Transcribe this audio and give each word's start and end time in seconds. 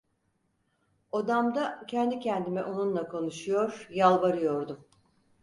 Odamda 1.19 1.85
kendi 1.87 2.19
kendime 2.19 2.63
onunla 2.63 3.07
konuşuyor, 3.07 3.87
yalvarıyordum. 3.91 4.87